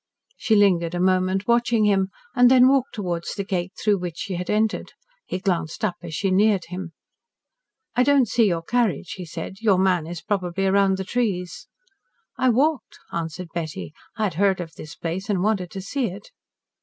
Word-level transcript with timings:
She 0.35 0.55
lingered 0.55 0.95
a 0.95 0.99
moment 0.99 1.47
watching 1.47 1.85
him, 1.85 2.09
and 2.35 2.49
then 2.49 2.67
walked 2.67 2.95
towards 2.95 3.35
the 3.35 3.43
gate 3.43 3.73
through 3.79 3.99
which 3.99 4.17
she 4.17 4.33
had 4.33 4.49
entered. 4.49 4.93
He 5.27 5.37
glanced 5.37 5.85
up 5.85 5.93
as 6.01 6.15
she 6.15 6.31
neared 6.31 6.63
him. 6.69 6.93
"I 7.95 8.01
don't 8.01 8.27
see 8.27 8.47
your 8.47 8.63
carriage," 8.63 9.11
he 9.17 9.25
said. 9.27 9.57
"Your 9.61 9.77
man 9.77 10.07
is 10.07 10.23
probably 10.23 10.65
round 10.65 10.97
the 10.97 11.03
trees." 11.03 11.67
"I 12.35 12.49
walked," 12.49 12.97
answered 13.13 13.49
Betty. 13.53 13.93
"I 14.17 14.23
had 14.23 14.33
heard 14.33 14.59
of 14.59 14.73
this 14.73 14.95
place 14.95 15.29
and 15.29 15.43
wanted 15.43 15.69
to 15.69 15.81
see 15.81 16.07
it." 16.07 16.31